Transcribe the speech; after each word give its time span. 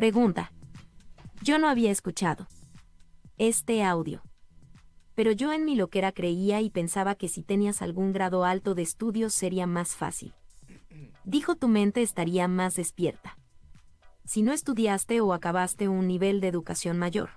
Pregunta. 0.00 0.50
Yo 1.42 1.58
no 1.58 1.68
había 1.68 1.90
escuchado 1.90 2.48
este 3.36 3.84
audio. 3.84 4.22
Pero 5.14 5.30
yo 5.30 5.52
en 5.52 5.66
mi 5.66 5.76
loquera 5.76 6.10
creía 6.10 6.62
y 6.62 6.70
pensaba 6.70 7.16
que 7.16 7.28
si 7.28 7.42
tenías 7.42 7.82
algún 7.82 8.14
grado 8.14 8.46
alto 8.46 8.74
de 8.74 8.80
estudios 8.80 9.34
sería 9.34 9.66
más 9.66 9.94
fácil. 9.96 10.32
Dijo 11.24 11.54
tu 11.54 11.68
mente 11.68 12.00
estaría 12.00 12.48
más 12.48 12.76
despierta. 12.76 13.36
Si 14.24 14.40
no 14.40 14.54
estudiaste 14.54 15.20
o 15.20 15.34
acabaste 15.34 15.86
un 15.88 16.08
nivel 16.08 16.40
de 16.40 16.48
educación 16.48 16.96
mayor, 16.96 17.28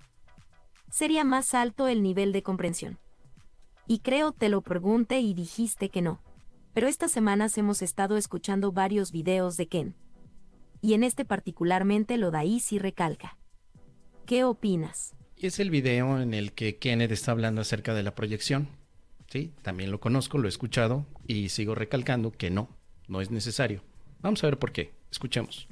sería 0.89 1.25
más 1.25 1.53
alto 1.55 1.89
el 1.89 2.01
nivel 2.01 2.31
de 2.31 2.43
comprensión. 2.43 2.97
Y 3.87 3.99
creo 3.99 4.31
te 4.31 4.47
lo 4.47 4.61
pregunté 4.61 5.19
y 5.19 5.33
dijiste 5.33 5.89
que 5.89 6.01
no. 6.01 6.21
Pero 6.73 6.87
estas 6.87 7.11
semanas 7.11 7.57
hemos 7.57 7.81
estado 7.81 8.15
escuchando 8.15 8.71
varios 8.71 9.11
videos 9.11 9.57
de 9.57 9.67
Ken. 9.67 9.95
Y 10.83 10.95
en 10.95 11.03
este 11.05 11.23
particularmente 11.23 12.17
lo 12.17 12.29
da 12.29 12.43
y 12.43 12.59
recalca. 12.77 13.37
¿Qué 14.25 14.43
opinas? 14.43 15.15
es 15.37 15.59
el 15.59 15.69
video 15.69 16.21
en 16.21 16.33
el 16.33 16.51
que 16.51 16.75
Kenneth 16.75 17.11
está 17.11 17.31
hablando 17.31 17.61
acerca 17.61 17.93
de 17.93 18.03
la 18.03 18.15
proyección. 18.15 18.67
Sí, 19.31 19.53
también 19.61 19.91
lo 19.91 20.01
conozco, 20.01 20.37
lo 20.37 20.47
he 20.47 20.49
escuchado 20.49 21.05
y 21.25 21.47
sigo 21.47 21.73
recalcando 21.73 22.31
que 22.31 22.49
no, 22.49 22.69
no 23.07 23.21
es 23.21 23.31
necesario. 23.31 23.81
Vamos 24.19 24.43
a 24.43 24.47
ver 24.47 24.59
por 24.59 24.73
qué. 24.73 24.91
Escuchemos. 25.09 25.69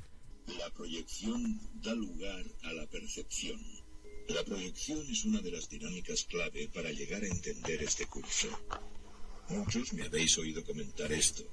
La 0.57 0.69
proyección 0.69 1.59
da 1.83 1.93
lugar 1.93 2.45
a 2.63 2.71
la 2.71 2.87
percepción. 2.87 3.59
La 4.29 4.43
proyección 4.43 4.99
es 5.09 5.25
una 5.25 5.41
de 5.41 5.51
las 5.51 5.69
dinámicas 5.69 6.23
clave 6.23 6.69
para 6.73 6.89
llegar 6.89 7.21
a 7.23 7.27
entender 7.27 7.83
este 7.83 8.05
curso. 8.05 8.47
Muchos 9.49 9.91
me 9.91 10.03
habéis 10.03 10.37
oído 10.37 10.63
comentar 10.63 11.11
esto. 11.11 11.43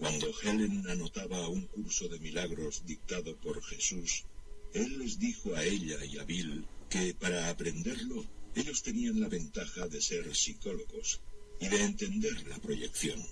Cuando 0.00 0.32
Helen 0.42 0.88
anotaba 0.88 1.46
un 1.48 1.66
curso 1.66 2.08
de 2.08 2.18
milagros 2.18 2.86
dictado 2.86 3.36
por 3.36 3.62
Jesús, 3.62 4.24
él 4.72 4.98
les 4.98 5.18
dijo 5.18 5.54
a 5.54 5.62
ella 5.62 6.02
y 6.02 6.18
a 6.18 6.24
Bill 6.24 6.66
que 6.88 7.12
para 7.12 7.50
aprenderlo 7.50 8.24
ellos 8.54 8.82
tenían 8.82 9.20
la 9.20 9.28
ventaja 9.28 9.88
de 9.88 10.00
ser 10.00 10.34
psicólogos 10.34 11.20
y 11.60 11.68
de 11.68 11.84
entender 11.84 12.48
la 12.48 12.56
proyección. 12.58 13.22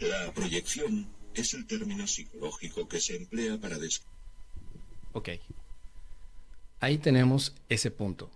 La 0.00 0.34
proyección 0.34 1.08
es 1.32 1.54
el 1.54 1.66
término 1.66 2.06
psicológico 2.06 2.86
que 2.86 3.00
se 3.00 3.16
emplea 3.16 3.58
para 3.58 3.78
describir. 3.78 4.12
Ok. 5.14 5.30
Ahí 6.80 6.98
tenemos 6.98 7.54
ese 7.70 7.90
punto. 7.90 8.30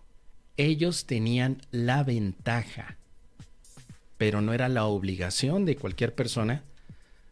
Ellos 0.56 1.04
tenían 1.04 1.60
la 1.72 2.04
ventaja, 2.04 2.96
pero 4.16 4.40
no 4.40 4.54
era 4.54 4.70
la 4.70 4.86
obligación 4.86 5.66
de 5.66 5.76
cualquier 5.76 6.14
persona 6.14 6.64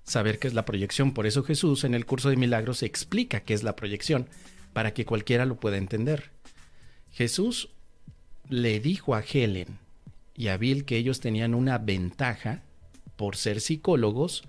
saber 0.06 0.38
qué 0.38 0.48
es 0.48 0.54
la 0.54 0.64
proyección. 0.64 1.12
Por 1.12 1.26
eso 1.26 1.42
Jesús 1.42 1.84
en 1.84 1.94
el 1.94 2.06
curso 2.06 2.30
de 2.30 2.36
milagros 2.36 2.82
explica 2.82 3.40
qué 3.40 3.54
es 3.54 3.62
la 3.62 3.76
proyección, 3.76 4.26
para 4.72 4.94
que 4.94 5.04
cualquiera 5.04 5.44
lo 5.44 5.56
pueda 5.56 5.76
entender. 5.76 6.30
Jesús 7.12 7.70
le 8.48 8.78
dijo 8.80 9.14
a 9.14 9.22
Helen 9.22 9.78
y 10.34 10.48
a 10.48 10.56
Bill 10.56 10.84
que 10.84 10.96
ellos 10.96 11.20
tenían 11.20 11.54
una 11.54 11.78
ventaja 11.78 12.62
por 13.16 13.36
ser 13.36 13.60
psicólogos 13.60 14.44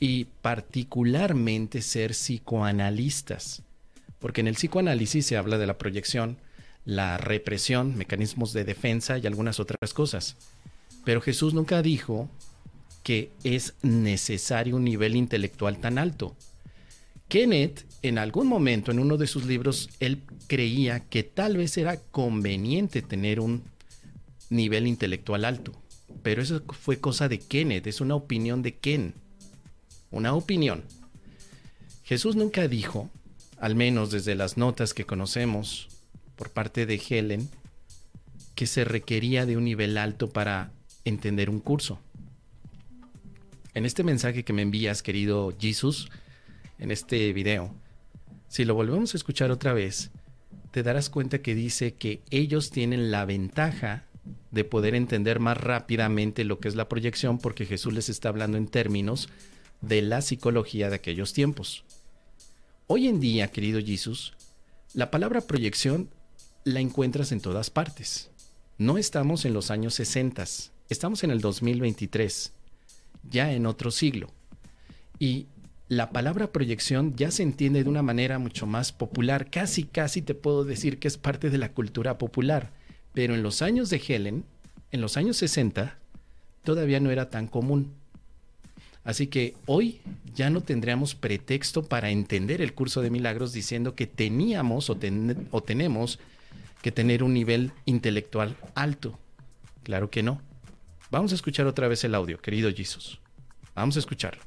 y 0.00 0.26
particularmente 0.42 1.80
ser 1.80 2.12
psicoanalistas. 2.12 3.62
Porque 4.18 4.40
en 4.40 4.48
el 4.48 4.54
psicoanálisis 4.54 5.26
se 5.26 5.36
habla 5.36 5.58
de 5.58 5.66
la 5.66 5.78
proyección, 5.78 6.38
la 6.84 7.18
represión, 7.18 7.96
mecanismos 7.96 8.52
de 8.52 8.64
defensa 8.64 9.18
y 9.18 9.26
algunas 9.26 9.60
otras 9.60 9.94
cosas. 9.94 10.36
Pero 11.04 11.20
Jesús 11.20 11.54
nunca 11.54 11.82
dijo 11.82 12.28
que 13.08 13.30
es 13.42 13.72
necesario 13.80 14.76
un 14.76 14.84
nivel 14.84 15.16
intelectual 15.16 15.78
tan 15.78 15.96
alto. 15.96 16.36
Kenneth, 17.28 17.86
en 18.02 18.18
algún 18.18 18.46
momento 18.46 18.90
en 18.90 18.98
uno 18.98 19.16
de 19.16 19.26
sus 19.26 19.46
libros, 19.46 19.88
él 19.98 20.20
creía 20.46 21.00
que 21.00 21.22
tal 21.22 21.56
vez 21.56 21.78
era 21.78 21.96
conveniente 21.96 23.00
tener 23.00 23.40
un 23.40 23.62
nivel 24.50 24.86
intelectual 24.86 25.46
alto. 25.46 25.72
Pero 26.22 26.42
eso 26.42 26.62
fue 26.68 27.00
cosa 27.00 27.30
de 27.30 27.38
Kenneth, 27.38 27.86
es 27.86 28.02
una 28.02 28.14
opinión 28.14 28.60
de 28.60 28.74
Ken. 28.74 29.14
Una 30.10 30.34
opinión. 30.34 30.84
Jesús 32.04 32.36
nunca 32.36 32.68
dijo, 32.68 33.08
al 33.58 33.74
menos 33.74 34.10
desde 34.10 34.34
las 34.34 34.58
notas 34.58 34.92
que 34.92 35.06
conocemos 35.06 35.88
por 36.36 36.50
parte 36.50 36.84
de 36.84 37.00
Helen, 37.08 37.48
que 38.54 38.66
se 38.66 38.84
requería 38.84 39.46
de 39.46 39.56
un 39.56 39.64
nivel 39.64 39.96
alto 39.96 40.28
para 40.28 40.72
entender 41.06 41.48
un 41.48 41.60
curso. 41.60 42.00
En 43.78 43.86
este 43.86 44.02
mensaje 44.02 44.42
que 44.42 44.52
me 44.52 44.62
envías, 44.62 45.04
querido 45.04 45.54
Jesús, 45.56 46.10
en 46.80 46.90
este 46.90 47.32
video, 47.32 47.72
si 48.48 48.64
lo 48.64 48.74
volvemos 48.74 49.14
a 49.14 49.16
escuchar 49.16 49.52
otra 49.52 49.72
vez, 49.72 50.10
te 50.72 50.82
darás 50.82 51.08
cuenta 51.08 51.42
que 51.42 51.54
dice 51.54 51.94
que 51.94 52.20
ellos 52.30 52.72
tienen 52.72 53.12
la 53.12 53.24
ventaja 53.24 54.04
de 54.50 54.64
poder 54.64 54.96
entender 54.96 55.38
más 55.38 55.58
rápidamente 55.58 56.42
lo 56.42 56.58
que 56.58 56.66
es 56.66 56.74
la 56.74 56.88
proyección 56.88 57.38
porque 57.38 57.66
Jesús 57.66 57.92
les 57.92 58.08
está 58.08 58.30
hablando 58.30 58.58
en 58.58 58.66
términos 58.66 59.28
de 59.80 60.02
la 60.02 60.22
psicología 60.22 60.90
de 60.90 60.96
aquellos 60.96 61.32
tiempos. 61.32 61.84
Hoy 62.88 63.06
en 63.06 63.20
día, 63.20 63.52
querido 63.52 63.80
Jesús, 63.80 64.34
la 64.92 65.12
palabra 65.12 65.40
proyección 65.40 66.10
la 66.64 66.80
encuentras 66.80 67.30
en 67.30 67.40
todas 67.40 67.70
partes. 67.70 68.32
No 68.76 68.98
estamos 68.98 69.44
en 69.44 69.52
los 69.52 69.70
años 69.70 69.94
60, 69.94 70.44
estamos 70.88 71.22
en 71.22 71.30
el 71.30 71.40
2023, 71.40 72.54
ya 73.22 73.52
en 73.52 73.66
otro 73.66 73.90
siglo. 73.90 74.32
Y 75.18 75.46
la 75.88 76.10
palabra 76.10 76.52
proyección 76.52 77.16
ya 77.16 77.30
se 77.30 77.42
entiende 77.42 77.82
de 77.82 77.88
una 77.88 78.02
manera 78.02 78.38
mucho 78.38 78.66
más 78.66 78.92
popular. 78.92 79.50
Casi, 79.50 79.84
casi 79.84 80.22
te 80.22 80.34
puedo 80.34 80.64
decir 80.64 80.98
que 80.98 81.08
es 81.08 81.16
parte 81.16 81.50
de 81.50 81.58
la 81.58 81.72
cultura 81.72 82.18
popular. 82.18 82.70
Pero 83.14 83.34
en 83.34 83.42
los 83.42 83.62
años 83.62 83.88
de 83.90 84.02
Helen, 84.06 84.44
en 84.92 85.00
los 85.00 85.16
años 85.16 85.38
60, 85.38 85.98
todavía 86.62 87.00
no 87.00 87.10
era 87.10 87.30
tan 87.30 87.46
común. 87.46 87.94
Así 89.02 89.28
que 89.28 89.54
hoy 89.64 90.00
ya 90.34 90.50
no 90.50 90.60
tendríamos 90.60 91.14
pretexto 91.14 91.84
para 91.84 92.10
entender 92.10 92.60
el 92.60 92.74
curso 92.74 93.00
de 93.00 93.10
milagros 93.10 93.54
diciendo 93.54 93.94
que 93.94 94.06
teníamos 94.06 94.90
o, 94.90 94.98
o 95.50 95.62
tenemos 95.62 96.18
que 96.82 96.92
tener 96.92 97.22
un 97.22 97.32
nivel 97.32 97.72
intelectual 97.86 98.56
alto. 98.74 99.18
Claro 99.82 100.10
que 100.10 100.22
no. 100.22 100.42
Vamos 101.10 101.32
a 101.32 101.36
escuchar 101.36 101.66
otra 101.66 101.88
vez 101.88 102.04
el 102.04 102.14
audio, 102.14 102.38
querido 102.38 102.70
Jesus. 102.70 103.18
Vamos 103.74 103.96
a 103.96 104.00
escucharlo. 104.00 104.42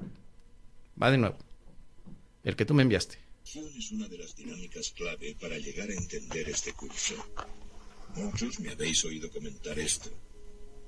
Va 1.01 1.09
de 1.09 1.17
nuevo. 1.17 1.35
El 2.43 2.55
que 2.55 2.65
tú 2.65 2.75
me 2.75 2.83
enviaste. 2.83 3.17
Es 3.43 3.91
una 3.91 4.07
de 4.07 4.19
las 4.19 4.35
dinámicas 4.35 4.91
clave 4.91 5.35
para 5.41 5.57
llegar 5.57 5.89
a 5.89 5.95
entender 5.95 6.49
este 6.49 6.73
curso. 6.73 7.15
Muchos 8.13 8.59
me 8.59 8.69
habéis 8.69 9.03
oído 9.05 9.31
comentar 9.31 9.79
esto. 9.79 10.11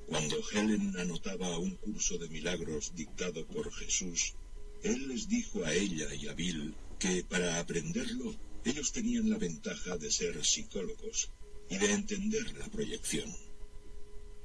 Cuando 0.06 0.36
Helen 0.52 0.96
anotaba 1.00 1.58
un 1.58 1.72
curso 1.78 2.20
de 2.20 2.30
milagros 2.30 2.94
dictado 2.94 3.44
por 3.48 3.74
Jesús, 3.74 4.36
él 4.84 5.08
les 5.08 5.28
dijo 5.28 5.66
a 5.66 5.74
ella 5.74 6.14
y 6.14 6.28
a 6.28 6.34
Bill 6.34 6.76
que 7.00 7.24
para 7.24 7.60
aprenderlo 7.60 8.36
ellos 8.64 8.92
tenían 8.92 9.28
la 9.28 9.40
ventaja 9.40 9.98
de 9.98 10.12
ser 10.12 10.46
psicólogos 10.46 11.32
y 11.68 11.78
de 11.80 11.94
entender 11.94 12.56
la 12.60 12.68
proyección. 12.68 13.34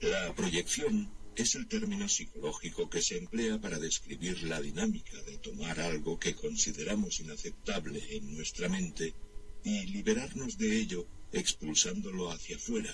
La 0.01 0.33
proyección 0.35 1.18
es 1.39 1.55
el 1.55 1.69
término 1.69 2.09
psicológico 2.09 2.91
que 2.91 3.01
se 3.01 3.17
emplea 3.17 3.61
para 3.61 3.79
describir 3.79 4.43
la 4.43 4.61
dinámica 4.61 5.23
de 5.23 5.39
tomar 5.39 5.79
algo 5.79 6.19
que 6.19 6.35
consideramos 6.35 7.21
inaceptable 7.21 8.03
en 8.11 8.35
nuestra 8.35 8.69
mente 8.69 9.15
y 9.63 9.87
liberarnos 9.87 10.59
de 10.59 10.81
ello 10.81 11.07
expulsándolo 11.33 12.33
hacia 12.33 12.57
afuera, 12.57 12.93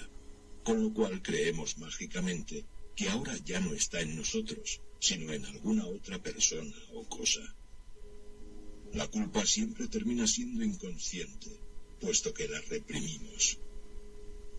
con 0.63 0.83
lo 0.83 0.93
cual 0.93 1.23
creemos 1.23 1.79
mágicamente 1.79 2.67
que 2.95 3.09
ahora 3.09 3.35
ya 3.47 3.61
no 3.61 3.73
está 3.73 4.03
en 4.03 4.15
nosotros, 4.15 4.83
sino 5.01 5.33
en 5.33 5.47
alguna 5.47 5.87
otra 5.87 6.23
persona 6.23 6.77
o 6.93 7.09
cosa. 7.09 7.41
La 8.93 9.09
culpa 9.09 9.47
siempre 9.47 9.89
termina 9.89 10.27
siendo 10.27 10.63
inconsciente, 10.63 11.49
puesto 11.99 12.35
que 12.35 12.47
la 12.47 12.61
reprimimos. 12.61 13.59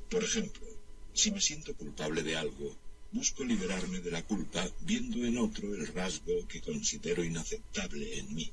Por 0.09 0.23
ejemplo, 0.23 0.65
si 1.13 1.29
me 1.29 1.39
siento 1.39 1.75
culpable 1.75 2.23
de 2.23 2.35
algo, 2.35 2.75
Busco 3.15 3.45
liberarme 3.45 4.01
de 4.01 4.11
la 4.11 4.25
culpa 4.25 4.69
viendo 4.81 5.25
en 5.25 5.37
otro 5.37 5.73
el 5.73 5.87
rasgo 5.87 6.45
que 6.49 6.59
considero 6.59 7.23
inaceptable 7.23 8.19
en 8.19 8.35
mí. 8.35 8.51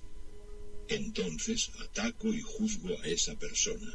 Entonces 0.86 1.72
ataco 1.80 2.28
y 2.28 2.42
juzgo 2.42 2.96
a 3.02 3.06
esa 3.08 3.34
persona. 3.34 3.92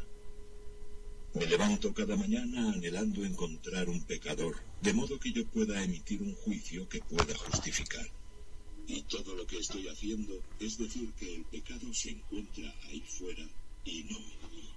Me 1.36 1.46
levanto 1.46 1.94
cada 1.94 2.18
mañana 2.18 2.74
anhelando 2.74 3.24
encontrar 3.24 3.88
un 3.88 4.04
pecador, 4.04 4.58
de 4.82 4.92
modo 4.92 5.18
que 5.18 5.32
yo 5.32 5.48
pueda 5.48 5.82
emitir 5.82 6.22
un 6.22 6.36
juicio 6.36 6.90
que 6.90 7.00
pueda 7.00 7.34
justificar. 7.38 8.08
Y 8.88 9.04
todo 9.04 9.36
lo 9.36 9.48
que 9.48 9.60
estoy 9.60 9.88
haciendo 9.88 10.34
es 10.60 10.78
decir 10.78 11.14
que 11.14 11.34
el 11.34 11.46
pecado 11.46 11.94
se 11.94 12.10
encuentra 12.10 12.76
ahí 12.90 13.02
fuera 13.08 13.48
y 13.86 14.04
no 14.04 14.18
en 14.18 14.56
mí. 14.56 14.70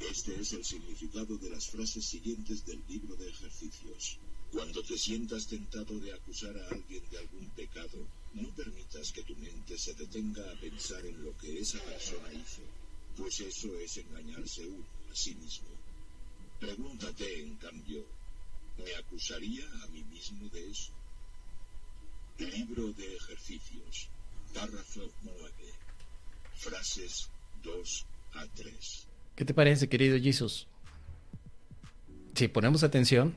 Este 0.00 0.40
es 0.40 0.52
el 0.54 0.64
significado 0.64 1.38
de 1.38 1.50
las 1.50 1.68
frases 1.68 2.04
siguientes 2.04 2.66
del 2.66 2.82
libro 2.88 3.14
de 3.14 3.28
ejercicios. 3.28 4.18
Cuando 4.56 4.82
te 4.82 4.96
sientas 4.96 5.46
tentado 5.46 6.00
de 6.00 6.14
acusar 6.14 6.56
a 6.56 6.68
alguien 6.68 7.02
de 7.10 7.18
algún 7.18 7.46
pecado, 7.50 8.08
no 8.32 8.48
permitas 8.54 9.12
que 9.12 9.22
tu 9.22 9.36
mente 9.36 9.76
se 9.76 9.92
detenga 9.92 10.50
a 10.50 10.54
pensar 10.58 11.04
en 11.04 11.22
lo 11.22 11.36
que 11.36 11.60
esa 11.60 11.78
persona 11.80 12.32
hizo. 12.32 12.62
pues 13.18 13.38
eso 13.40 13.78
es 13.78 13.98
engañarse 13.98 14.66
uno 14.66 14.86
a 15.12 15.14
sí 15.14 15.34
mismo. 15.34 15.68
Pregúntate, 16.58 17.42
en 17.42 17.54
cambio, 17.56 18.06
¿me 18.78 18.94
acusaría 18.94 19.66
a 19.84 19.88
mí 19.88 20.02
mismo 20.04 20.48
de 20.48 20.70
eso? 20.70 20.92
Libro 22.38 22.90
de 22.94 23.14
ejercicios, 23.14 24.08
párrafo 24.54 25.02
9, 25.22 25.50
frases 26.54 27.28
2 27.62 28.06
a 28.32 28.46
3. 28.46 29.06
¿Qué 29.36 29.44
te 29.44 29.52
parece, 29.52 29.86
querido 29.90 30.18
Jesús? 30.18 30.66
Si 32.34 32.48
ponemos 32.48 32.82
atención, 32.84 33.34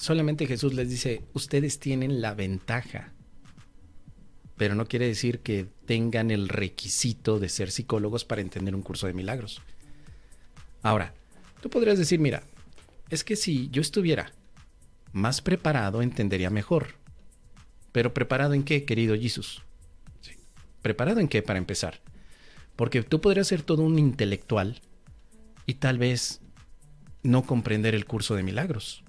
solamente 0.00 0.46
Jesús 0.46 0.72
les 0.72 0.88
dice, 0.88 1.22
ustedes 1.34 1.78
tienen 1.78 2.22
la 2.22 2.34
ventaja, 2.34 3.12
pero 4.56 4.74
no 4.74 4.86
quiere 4.86 5.06
decir 5.06 5.40
que 5.40 5.66
tengan 5.84 6.30
el 6.30 6.48
requisito 6.48 7.38
de 7.38 7.50
ser 7.50 7.70
psicólogos 7.70 8.24
para 8.24 8.40
entender 8.40 8.74
un 8.74 8.82
curso 8.82 9.06
de 9.06 9.12
milagros. 9.12 9.60
Ahora, 10.82 11.12
tú 11.60 11.68
podrías 11.68 11.98
decir, 11.98 12.18
mira, 12.18 12.42
es 13.10 13.24
que 13.24 13.36
si 13.36 13.68
yo 13.70 13.82
estuviera 13.82 14.32
más 15.12 15.42
preparado, 15.42 16.00
entendería 16.00 16.48
mejor. 16.48 16.94
Pero 17.92 18.14
preparado 18.14 18.54
en 18.54 18.62
qué, 18.62 18.84
querido 18.84 19.16
Jesús? 19.16 19.62
¿Preparado 20.80 21.20
en 21.20 21.28
qué 21.28 21.42
para 21.42 21.58
empezar? 21.58 22.00
Porque 22.74 23.02
tú 23.02 23.20
podrías 23.20 23.48
ser 23.48 23.62
todo 23.62 23.82
un 23.82 23.98
intelectual 23.98 24.80
y 25.66 25.74
tal 25.74 25.98
vez 25.98 26.40
no 27.22 27.42
comprender 27.42 27.94
el 27.94 28.06
curso 28.06 28.34
de 28.34 28.42
milagros. 28.42 29.04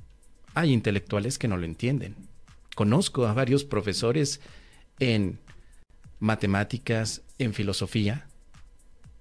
Hay 0.53 0.71
intelectuales 0.71 1.38
que 1.38 1.48
no 1.48 1.57
lo 1.57 1.65
entienden. 1.65 2.15
Conozco 2.75 3.25
a 3.25 3.33
varios 3.33 3.63
profesores 3.63 4.42
en 5.00 5.39
matemáticas, 6.19 7.21
en 7.38 7.53
filosofía, 7.53 8.27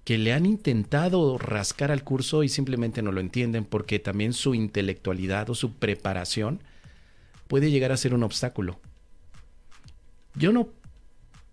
que 0.03 0.17
le 0.17 0.33
han 0.33 0.45
intentado 0.45 1.37
rascar 1.37 1.91
al 1.91 2.03
curso 2.03 2.43
y 2.43 2.49
simplemente 2.49 3.01
no 3.01 3.11
lo 3.11 3.21
entienden 3.21 3.65
porque 3.65 3.99
también 3.99 4.33
su 4.33 4.55
intelectualidad 4.55 5.49
o 5.49 5.55
su 5.55 5.73
preparación 5.73 6.61
puede 7.47 7.71
llegar 7.71 7.91
a 7.91 7.97
ser 7.97 8.13
un 8.13 8.23
obstáculo. 8.23 8.79
Yo 10.35 10.51
no, 10.51 10.69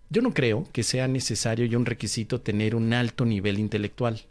yo 0.09 0.21
no 0.21 0.33
creo 0.33 0.67
que 0.71 0.83
sea 0.83 1.07
necesario 1.07 1.65
y 1.65 1.75
un 1.75 1.85
requisito 1.85 2.41
tener 2.41 2.75
un 2.75 2.93
alto 2.93 3.25
nivel 3.25 3.59
intelectual. 3.59 4.21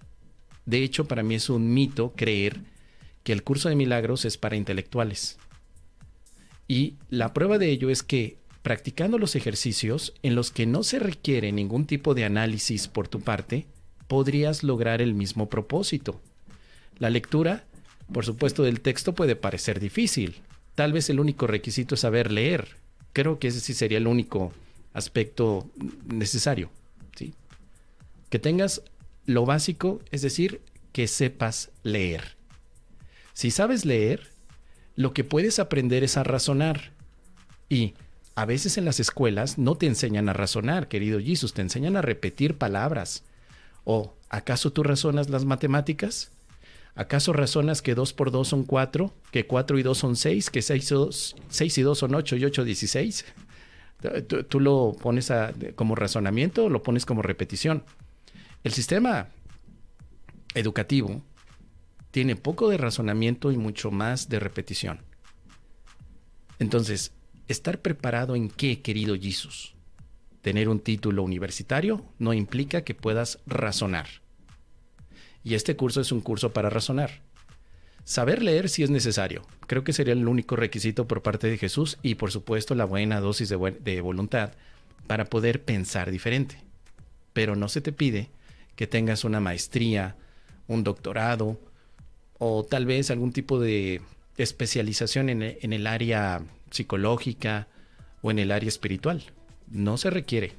De 0.66 0.82
hecho, 0.82 1.06
para 1.06 1.22
mí 1.22 1.34
es 1.34 1.48
un 1.50 1.72
mito 1.72 2.12
creer 2.16 2.60
que 3.28 3.34
el 3.34 3.42
curso 3.42 3.68
de 3.68 3.76
milagros 3.76 4.24
es 4.24 4.38
para 4.38 4.56
intelectuales. 4.56 5.36
Y 6.66 6.94
la 7.10 7.34
prueba 7.34 7.58
de 7.58 7.68
ello 7.68 7.90
es 7.90 8.02
que 8.02 8.38
practicando 8.62 9.18
los 9.18 9.36
ejercicios 9.36 10.14
en 10.22 10.34
los 10.34 10.50
que 10.50 10.64
no 10.64 10.82
se 10.82 10.98
requiere 10.98 11.52
ningún 11.52 11.84
tipo 11.84 12.14
de 12.14 12.24
análisis 12.24 12.88
por 12.88 13.06
tu 13.06 13.20
parte, 13.20 13.66
podrías 14.06 14.62
lograr 14.62 15.02
el 15.02 15.12
mismo 15.12 15.50
propósito. 15.50 16.22
La 16.98 17.10
lectura, 17.10 17.66
por 18.10 18.24
supuesto, 18.24 18.62
del 18.62 18.80
texto 18.80 19.14
puede 19.14 19.36
parecer 19.36 19.78
difícil. 19.78 20.36
Tal 20.74 20.94
vez 20.94 21.10
el 21.10 21.20
único 21.20 21.46
requisito 21.46 21.96
es 21.96 22.00
saber 22.00 22.32
leer. 22.32 22.76
Creo 23.12 23.38
que 23.38 23.48
ese 23.48 23.60
sí 23.60 23.74
sería 23.74 23.98
el 23.98 24.06
único 24.06 24.54
aspecto 24.94 25.70
necesario. 26.06 26.70
¿sí? 27.14 27.34
Que 28.30 28.38
tengas 28.38 28.80
lo 29.26 29.44
básico, 29.44 30.00
es 30.12 30.22
decir, 30.22 30.62
que 30.92 31.06
sepas 31.06 31.70
leer. 31.82 32.37
Si 33.38 33.52
sabes 33.52 33.84
leer, 33.84 34.32
lo 34.96 35.12
que 35.12 35.22
puedes 35.22 35.60
aprender 35.60 36.02
es 36.02 36.16
a 36.16 36.24
razonar. 36.24 36.90
Y 37.68 37.94
a 38.34 38.44
veces 38.46 38.78
en 38.78 38.84
las 38.84 38.98
escuelas 38.98 39.58
no 39.58 39.76
te 39.76 39.86
enseñan 39.86 40.28
a 40.28 40.32
razonar, 40.32 40.88
querido 40.88 41.20
Jesus, 41.20 41.54
te 41.54 41.62
enseñan 41.62 41.96
a 41.96 42.02
repetir 42.02 42.58
palabras. 42.58 43.22
¿O 43.84 44.12
acaso 44.28 44.72
tú 44.72 44.82
razonas 44.82 45.30
las 45.30 45.44
matemáticas? 45.44 46.32
¿Acaso 46.96 47.32
razonas 47.32 47.80
que 47.80 47.94
2 47.94 48.12
por 48.12 48.32
2 48.32 48.48
son 48.48 48.64
4, 48.64 49.14
que 49.30 49.46
4 49.46 49.78
y 49.78 49.84
2 49.84 49.96
son 49.96 50.16
6, 50.16 50.50
que 50.50 50.60
6, 50.60 51.78
y 51.78 51.82
2 51.82 51.96
son 51.96 52.14
8 52.16 52.36
y 52.38 52.44
8 52.44 52.64
16? 52.64 53.24
¿Tú, 54.26 54.42
tú 54.42 54.58
lo 54.58 54.96
pones 55.00 55.32
como 55.76 55.94
razonamiento 55.94 56.64
o 56.64 56.68
lo 56.68 56.82
pones 56.82 57.06
como 57.06 57.22
repetición? 57.22 57.84
El 58.64 58.72
sistema 58.72 59.28
educativo 60.56 61.22
tiene 62.10 62.36
poco 62.36 62.68
de 62.68 62.76
razonamiento 62.76 63.52
y 63.52 63.56
mucho 63.56 63.90
más 63.90 64.28
de 64.28 64.40
repetición. 64.40 65.00
Entonces, 66.58 67.12
¿estar 67.46 67.80
preparado 67.80 68.34
en 68.34 68.48
qué, 68.48 68.80
querido 68.80 69.16
Jesus? 69.16 69.74
Tener 70.42 70.68
un 70.68 70.80
título 70.80 71.22
universitario 71.22 72.04
no 72.18 72.32
implica 72.32 72.82
que 72.82 72.94
puedas 72.94 73.40
razonar. 73.46 74.06
Y 75.44 75.54
este 75.54 75.76
curso 75.76 76.00
es 76.00 76.12
un 76.12 76.20
curso 76.20 76.52
para 76.52 76.70
razonar. 76.70 77.22
Saber 78.04 78.42
leer 78.42 78.68
sí 78.68 78.82
es 78.82 78.90
necesario. 78.90 79.42
Creo 79.66 79.84
que 79.84 79.92
sería 79.92 80.14
el 80.14 80.26
único 80.26 80.56
requisito 80.56 81.06
por 81.06 81.22
parte 81.22 81.48
de 81.48 81.58
Jesús 81.58 81.98
y 82.02 82.14
por 82.14 82.32
supuesto 82.32 82.74
la 82.74 82.86
buena 82.86 83.20
dosis 83.20 83.50
de, 83.50 83.76
de 83.80 84.00
voluntad 84.00 84.52
para 85.06 85.26
poder 85.26 85.62
pensar 85.62 86.10
diferente. 86.10 86.62
Pero 87.34 87.54
no 87.54 87.68
se 87.68 87.80
te 87.80 87.92
pide 87.92 88.30
que 88.76 88.86
tengas 88.86 89.24
una 89.24 89.40
maestría, 89.40 90.16
un 90.66 90.84
doctorado 90.84 91.60
o 92.38 92.64
tal 92.64 92.86
vez 92.86 93.10
algún 93.10 93.32
tipo 93.32 93.60
de 93.60 94.00
especialización 94.36 95.28
en, 95.28 95.42
en 95.42 95.72
el 95.72 95.86
área 95.86 96.42
psicológica 96.70 97.66
o 98.22 98.30
en 98.30 98.38
el 98.38 98.52
área 98.52 98.68
espiritual. 98.68 99.22
No 99.70 99.96
se 99.96 100.10
requiere. 100.10 100.52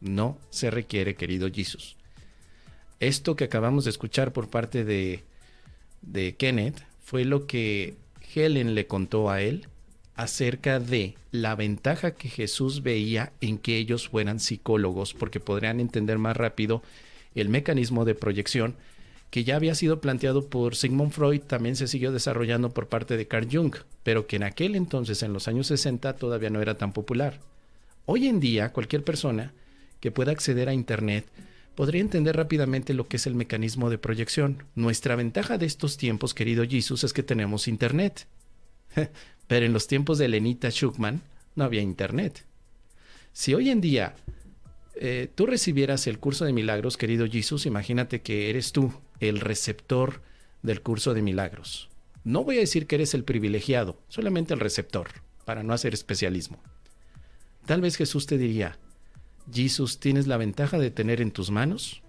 No 0.00 0.38
se 0.50 0.70
requiere, 0.70 1.14
querido 1.14 1.50
Jesus. 1.50 1.96
Esto 3.00 3.36
que 3.36 3.44
acabamos 3.44 3.84
de 3.84 3.90
escuchar 3.90 4.32
por 4.32 4.48
parte 4.48 4.84
de, 4.84 5.22
de 6.02 6.34
Kenneth 6.34 6.82
fue 7.02 7.24
lo 7.24 7.46
que 7.46 7.94
Helen 8.34 8.74
le 8.74 8.86
contó 8.86 9.30
a 9.30 9.42
él 9.42 9.68
acerca 10.14 10.80
de 10.80 11.14
la 11.30 11.54
ventaja 11.54 12.12
que 12.12 12.28
Jesús 12.28 12.82
veía 12.82 13.32
en 13.40 13.58
que 13.58 13.76
ellos 13.76 14.08
fueran 14.08 14.40
psicólogos 14.40 15.12
porque 15.12 15.40
podrían 15.40 15.78
entender 15.78 16.18
más 16.18 16.36
rápido 16.36 16.82
el 17.34 17.50
mecanismo 17.50 18.06
de 18.06 18.14
proyección 18.14 18.76
que 19.30 19.44
ya 19.44 19.56
había 19.56 19.74
sido 19.74 20.00
planteado 20.00 20.48
por 20.48 20.76
Sigmund 20.76 21.12
Freud, 21.12 21.40
también 21.42 21.76
se 21.76 21.88
siguió 21.88 22.12
desarrollando 22.12 22.70
por 22.70 22.88
parte 22.88 23.16
de 23.16 23.26
Carl 23.26 23.48
Jung, 23.50 23.74
pero 24.02 24.26
que 24.26 24.36
en 24.36 24.44
aquel 24.44 24.76
entonces, 24.76 25.22
en 25.22 25.32
los 25.32 25.48
años 25.48 25.66
60, 25.66 26.14
todavía 26.16 26.50
no 26.50 26.62
era 26.62 26.76
tan 26.76 26.92
popular. 26.92 27.40
Hoy 28.06 28.28
en 28.28 28.40
día, 28.40 28.72
cualquier 28.72 29.02
persona 29.02 29.52
que 30.00 30.10
pueda 30.10 30.32
acceder 30.32 30.68
a 30.68 30.74
Internet 30.74 31.26
podría 31.74 32.00
entender 32.00 32.36
rápidamente 32.36 32.94
lo 32.94 33.08
que 33.08 33.16
es 33.16 33.26
el 33.26 33.34
mecanismo 33.34 33.90
de 33.90 33.98
proyección. 33.98 34.64
Nuestra 34.74 35.16
ventaja 35.16 35.58
de 35.58 35.66
estos 35.66 35.96
tiempos, 35.96 36.32
querido 36.32 36.64
Jesus, 36.64 37.04
es 37.04 37.12
que 37.12 37.22
tenemos 37.22 37.68
Internet. 37.68 38.26
Pero 39.46 39.66
en 39.66 39.72
los 39.72 39.86
tiempos 39.86 40.18
de 40.18 40.28
Lenita 40.28 40.70
Schuckman 40.70 41.20
no 41.54 41.64
había 41.64 41.82
Internet. 41.82 42.44
Si 43.32 43.54
hoy 43.54 43.70
en 43.70 43.80
día 43.80 44.14
eh, 44.98 45.30
tú 45.34 45.46
recibieras 45.46 46.06
el 46.06 46.18
curso 46.18 46.44
de 46.44 46.52
milagros, 46.52 46.96
querido 46.96 47.26
Jesús, 47.26 47.66
imagínate 47.66 48.22
que 48.22 48.50
eres 48.50 48.72
tú 48.72 48.92
el 49.20 49.40
receptor 49.40 50.22
del 50.62 50.80
curso 50.80 51.12
de 51.12 51.22
milagros. 51.22 51.88
No 52.24 52.44
voy 52.44 52.56
a 52.56 52.60
decir 52.60 52.86
que 52.86 52.96
eres 52.96 53.14
el 53.14 53.22
privilegiado, 53.22 53.98
solamente 54.08 54.54
el 54.54 54.60
receptor, 54.60 55.08
para 55.44 55.62
no 55.62 55.74
hacer 55.74 55.94
especialismo. 55.94 56.60
Tal 57.66 57.80
vez 57.80 57.96
Jesús 57.96 58.26
te 58.26 58.38
diría, 58.38 58.78
Jesús, 59.52 60.00
tienes 60.00 60.26
la 60.26 60.36
ventaja 60.36 60.78
de 60.78 60.90
tener 60.90 61.20
en 61.20 61.30
tus 61.30 61.50
manos 61.50 62.02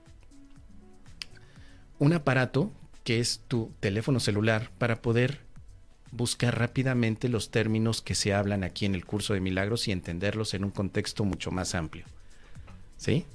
un 2.00 2.14
aparato 2.14 2.72
que 3.04 3.20
es 3.20 3.42
tu 3.48 3.72
teléfono 3.80 4.20
celular 4.20 4.72
para 4.78 5.02
poder 5.02 5.42
buscar 6.12 6.58
rápidamente 6.58 7.30
los 7.30 7.52
términos 7.52 8.02
que 8.02 8.16
se 8.16 8.34
hablan 8.34 8.64
aquí 8.64 8.86
en 8.86 8.96
el 8.96 9.06
curso 9.06 9.34
de 9.34 9.42
milagros 9.42 9.88
y 9.88 9.92
entenderlos 9.92 10.54
en 10.54 10.64
un 10.64 10.72
contexto 10.72 11.26
mucho 11.26 11.52
más 11.52 11.76
amplio. 11.76 12.06
¿Sí? 12.98 13.26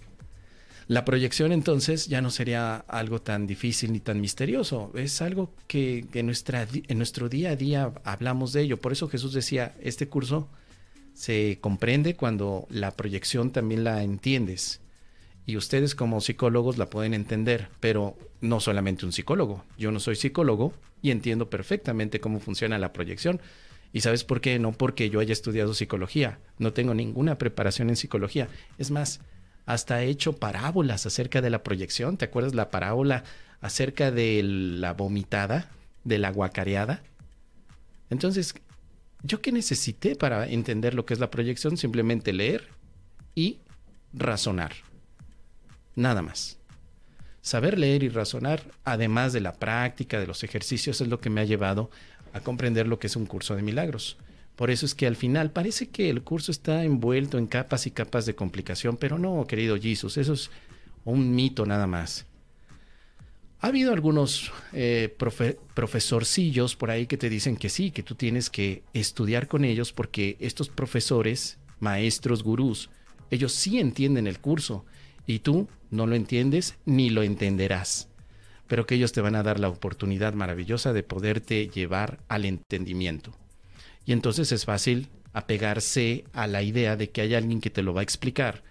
La 0.88 1.04
proyección 1.04 1.52
entonces 1.52 2.08
ya 2.08 2.20
no 2.20 2.30
sería 2.30 2.76
algo 2.76 3.22
tan 3.22 3.46
difícil 3.46 3.92
ni 3.92 4.00
tan 4.00 4.20
misterioso, 4.20 4.92
es 4.94 5.22
algo 5.22 5.50
que, 5.66 6.06
nuestra, 6.24 6.66
en 6.72 6.98
nuestro 6.98 7.28
día 7.28 7.50
a 7.50 7.56
día 7.56 7.92
hablamos 8.04 8.52
de 8.52 8.62
ello. 8.62 8.78
Por 8.78 8.92
eso 8.92 9.08
Jesús 9.08 9.32
decía, 9.32 9.74
este 9.80 10.08
curso 10.08 10.48
se 11.14 11.58
comprende 11.60 12.16
cuando 12.16 12.66
la 12.68 12.90
proyección 12.90 13.52
también 13.52 13.84
la 13.84 14.02
entiendes. 14.02 14.80
Y 15.46 15.56
ustedes 15.56 15.94
como 15.94 16.20
psicólogos 16.20 16.78
la 16.78 16.90
pueden 16.90 17.14
entender, 17.14 17.68
pero 17.80 18.16
no 18.40 18.60
solamente 18.60 19.06
un 19.06 19.12
psicólogo. 19.12 19.64
Yo 19.78 19.92
no 19.92 20.00
soy 20.00 20.16
psicólogo 20.16 20.72
y 21.00 21.10
entiendo 21.10 21.50
perfectamente 21.50 22.20
cómo 22.20 22.38
funciona 22.38 22.78
la 22.78 22.92
proyección. 22.92 23.40
¿Y 23.92 24.00
sabes 24.00 24.24
por 24.24 24.40
qué? 24.40 24.58
No 24.58 24.72
porque 24.72 25.10
yo 25.10 25.20
haya 25.20 25.32
estudiado 25.32 25.74
psicología. 25.74 26.38
No 26.58 26.72
tengo 26.72 26.94
ninguna 26.94 27.38
preparación 27.38 27.90
en 27.90 27.96
psicología. 27.96 28.48
Es 28.78 28.90
más, 28.90 29.20
hasta 29.66 30.02
he 30.02 30.08
hecho 30.08 30.34
parábolas 30.34 31.06
acerca 31.06 31.40
de 31.40 31.50
la 31.50 31.62
proyección. 31.62 32.16
¿Te 32.16 32.24
acuerdas 32.24 32.54
la 32.54 32.70
parábola 32.70 33.24
acerca 33.60 34.10
de 34.10 34.42
la 34.42 34.92
vomitada, 34.92 35.70
de 36.04 36.18
la 36.18 36.30
guacareada? 36.30 37.02
Entonces, 38.10 38.54
¿yo 39.22 39.40
qué 39.40 39.52
necesité 39.52 40.16
para 40.16 40.46
entender 40.48 40.94
lo 40.94 41.06
que 41.06 41.14
es 41.14 41.20
la 41.20 41.30
proyección? 41.30 41.76
Simplemente 41.76 42.32
leer 42.32 42.68
y 43.34 43.60
razonar. 44.12 44.72
Nada 45.94 46.22
más. 46.22 46.58
saber 47.40 47.76
leer 47.76 48.04
y 48.04 48.08
razonar, 48.08 48.62
además 48.84 49.32
de 49.32 49.40
la 49.40 49.54
práctica, 49.54 50.20
de 50.20 50.28
los 50.28 50.44
ejercicios, 50.44 51.00
es 51.00 51.08
lo 51.08 51.20
que 51.20 51.28
me 51.28 51.40
ha 51.40 51.44
llevado 51.44 51.90
a 52.32 52.40
comprender 52.40 52.86
lo 52.86 52.98
que 52.98 53.08
es 53.08 53.16
un 53.16 53.26
curso 53.26 53.56
de 53.56 53.62
milagros. 53.62 54.16
Por 54.56 54.70
eso 54.70 54.86
es 54.86 54.94
que 54.94 55.06
al 55.06 55.16
final 55.16 55.50
parece 55.50 55.88
que 55.88 56.10
el 56.10 56.22
curso 56.22 56.50
está 56.52 56.84
envuelto 56.84 57.38
en 57.38 57.46
capas 57.46 57.86
y 57.86 57.90
capas 57.90 58.26
de 58.26 58.34
complicación, 58.34 58.96
pero 58.96 59.18
no, 59.18 59.46
querido 59.46 59.78
Jesus, 59.78 60.18
eso 60.18 60.34
es 60.34 60.50
un 61.04 61.34
mito 61.34 61.66
nada 61.66 61.86
más. 61.86 62.26
Ha 63.60 63.68
habido 63.68 63.92
algunos 63.92 64.52
eh, 64.72 65.16
profesorcillos 65.74 66.74
por 66.74 66.90
ahí 66.90 67.06
que 67.06 67.16
te 67.16 67.30
dicen 67.30 67.56
que 67.56 67.68
sí, 67.68 67.92
que 67.92 68.02
tú 68.02 68.16
tienes 68.16 68.50
que 68.50 68.82
estudiar 68.92 69.46
con 69.46 69.64
ellos 69.64 69.92
porque 69.92 70.36
estos 70.40 70.68
profesores, 70.68 71.58
maestros, 71.78 72.42
gurús, 72.42 72.90
ellos 73.30 73.52
sí 73.52 73.78
entienden 73.78 74.26
el 74.26 74.40
curso 74.40 74.84
y 75.26 75.38
tú 75.38 75.68
no 75.90 76.06
lo 76.06 76.16
entiendes 76.16 76.76
ni 76.86 77.08
lo 77.10 77.22
entenderás, 77.22 78.08
pero 78.66 78.84
que 78.84 78.96
ellos 78.96 79.12
te 79.12 79.20
van 79.20 79.36
a 79.36 79.44
dar 79.44 79.60
la 79.60 79.68
oportunidad 79.68 80.34
maravillosa 80.34 80.92
de 80.92 81.04
poderte 81.04 81.68
llevar 81.68 82.18
al 82.28 82.44
entendimiento. 82.44 83.32
Y 84.04 84.12
entonces 84.12 84.52
es 84.52 84.64
fácil 84.64 85.08
apegarse 85.32 86.24
a 86.32 86.46
la 86.46 86.62
idea 86.62 86.96
de 86.96 87.10
que 87.10 87.20
hay 87.20 87.34
alguien 87.34 87.60
que 87.60 87.70
te 87.70 87.82
lo 87.82 87.94
va 87.94 88.00
a 88.00 88.04
explicar, 88.04 88.62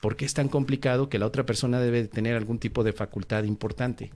porque 0.00 0.24
es 0.24 0.34
tan 0.34 0.48
complicado 0.48 1.08
que 1.08 1.18
la 1.18 1.26
otra 1.26 1.46
persona 1.46 1.80
debe 1.80 2.08
tener 2.08 2.36
algún 2.36 2.58
tipo 2.58 2.84
de 2.84 2.92
facultad 2.92 3.44
importante. 3.44 4.10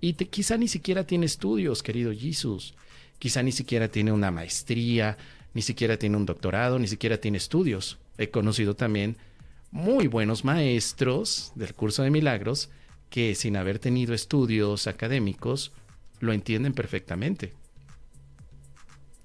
Y 0.00 0.14
te, 0.14 0.28
quizá 0.28 0.56
ni 0.56 0.68
siquiera 0.68 1.04
tiene 1.04 1.26
estudios, 1.26 1.82
querido 1.82 2.12
Jesús. 2.12 2.74
Quizá 3.18 3.42
ni 3.42 3.52
siquiera 3.52 3.88
tiene 3.88 4.12
una 4.12 4.30
maestría, 4.30 5.16
ni 5.54 5.62
siquiera 5.62 5.98
tiene 5.98 6.16
un 6.16 6.26
doctorado, 6.26 6.78
ni 6.78 6.86
siquiera 6.86 7.18
tiene 7.18 7.38
estudios. 7.38 7.98
He 8.18 8.30
conocido 8.30 8.74
también 8.74 9.16
muy 9.70 10.06
buenos 10.06 10.44
maestros 10.44 11.52
del 11.54 11.74
curso 11.74 12.02
de 12.02 12.10
milagros 12.10 12.70
que 13.10 13.34
sin 13.34 13.56
haber 13.56 13.78
tenido 13.78 14.14
estudios 14.14 14.86
académicos 14.86 15.72
lo 16.20 16.32
entienden 16.32 16.72
perfectamente. 16.72 17.54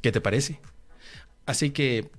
¿Qué 0.02 0.12
te 0.12 0.22
parece? 0.22 0.60
Así 1.46 1.72
que 1.72 2.10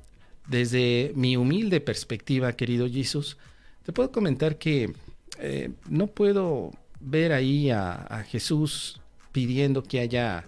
desde 0.48 1.12
mi 1.14 1.36
humilde 1.36 1.80
perspectiva, 1.80 2.52
querido 2.54 2.88
Jesús, 2.88 3.38
te 3.84 3.92
puedo 3.92 4.10
comentar 4.12 4.58
que 4.58 4.92
eh, 5.38 5.70
no 5.88 6.08
puedo 6.08 6.70
ver 7.00 7.32
ahí 7.32 7.70
a, 7.70 7.92
a 7.92 8.24
Jesús 8.24 9.00
pidiendo 9.32 9.82
que 9.82 10.00
haya 10.00 10.44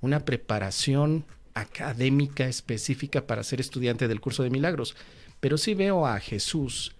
una 0.00 0.24
preparación 0.24 1.24
académica 1.54 2.46
específica 2.46 3.26
para 3.26 3.42
ser 3.42 3.60
estudiante 3.60 4.08
del 4.08 4.20
curso 4.20 4.42
de 4.42 4.50
milagros, 4.50 4.94
pero 5.40 5.58
sí 5.58 5.74
veo 5.74 6.06
a 6.06 6.18
Jesús 6.20 6.96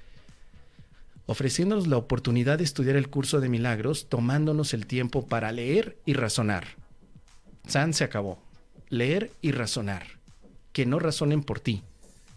ofreciéndonos 1.26 1.88
la 1.88 1.96
oportunidad 1.96 2.58
de 2.58 2.64
estudiar 2.64 2.96
el 2.96 3.10
curso 3.10 3.40
de 3.40 3.48
milagros, 3.48 4.08
tomándonos 4.08 4.72
el 4.74 4.86
tiempo 4.86 5.26
para 5.26 5.52
leer 5.52 5.98
y 6.06 6.14
razonar. 6.14 6.68
San 7.66 7.92
se 7.92 8.04
acabó. 8.04 8.38
Leer 8.88 9.32
y 9.42 9.50
razonar. 9.50 10.15
Que 10.76 10.84
no 10.84 10.98
razonen 10.98 11.42
por 11.42 11.58
ti, 11.58 11.82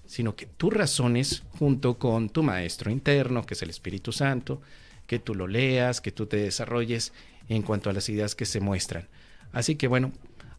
sino 0.05 0.37
que 0.37 0.45
tú 0.45 0.69
razones 0.69 1.43
junto 1.57 1.99
con 1.99 2.29
tu 2.29 2.41
maestro 2.41 2.89
interno, 2.89 3.45
que 3.45 3.53
es 3.53 3.61
el 3.63 3.69
Espíritu 3.69 4.13
Santo, 4.13 4.61
que 5.07 5.19
tú 5.19 5.35
lo 5.35 5.45
leas, 5.45 5.99
que 5.99 6.13
tú 6.13 6.25
te 6.25 6.37
desarrolles 6.37 7.11
en 7.49 7.63
cuanto 7.63 7.89
a 7.89 7.93
las 7.93 8.07
ideas 8.07 8.35
que 8.35 8.45
se 8.45 8.61
muestran. 8.61 9.09
Así 9.51 9.75
que 9.75 9.89
bueno, 9.89 10.13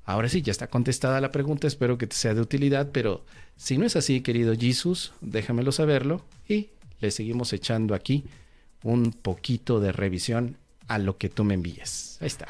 ahora 0.05 0.29
sí, 0.29 0.43
ya 0.43 0.51
está 0.51 0.67
contestada 0.67 1.23
la 1.23 1.33
pregunta, 1.33 1.67
espero 1.67 1.97
que 1.97 2.07
te 2.07 2.17
sea 2.17 2.35
de 2.35 2.43
utilidad, 2.43 2.91
pero 2.93 3.25
si 3.57 3.79
no 3.79 3.87
es 3.87 3.97
así, 3.97 4.21
querido 4.21 4.55
Jesús, 4.55 5.15
déjamelo 5.23 5.73
saberlo 5.73 6.23
y 6.47 6.69
le 7.01 7.11
seguimos 7.11 7.55
echando 7.55 7.95
aquí 7.95 8.25
un 8.83 9.11
poquito 9.11 9.81
de 9.81 9.93
revisión 9.93 10.59
a 10.87 10.99
lo 10.99 11.17
que 11.17 11.31
tú 11.31 11.45
me 11.45 11.55
envíes. 11.55 12.19
Ahí 12.21 12.27
está. 12.27 12.47